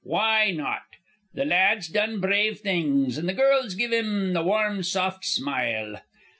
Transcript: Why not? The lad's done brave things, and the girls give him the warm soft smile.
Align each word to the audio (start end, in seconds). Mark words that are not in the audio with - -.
Why 0.03 0.49
not? 0.49 0.81
The 1.35 1.45
lad's 1.45 1.87
done 1.87 2.21
brave 2.21 2.59
things, 2.61 3.19
and 3.19 3.29
the 3.29 3.35
girls 3.35 3.75
give 3.75 3.91
him 3.93 4.33
the 4.33 4.41
warm 4.41 4.81
soft 4.81 5.23
smile. 5.23 6.01